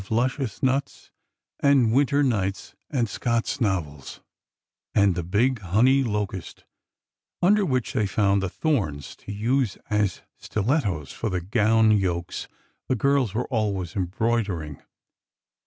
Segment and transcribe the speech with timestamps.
[0.09, 1.11] 11 luscious nuts
[1.59, 4.19] and winter nights and Scott's novels;
[4.95, 6.63] and the big honey locust
[7.39, 12.47] under which they found the thorns to use as stilettos for the gown yokes
[12.87, 14.81] the girls were al ways embroidering.